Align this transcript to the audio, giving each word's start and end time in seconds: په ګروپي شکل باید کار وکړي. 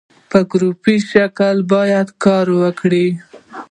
په 0.29 0.39
ګروپي 0.51 0.95
شکل 1.11 1.57
باید 1.73 2.07
کار 2.23 2.47
وکړي. 2.61 3.07